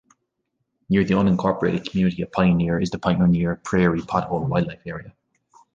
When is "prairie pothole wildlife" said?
3.57-4.81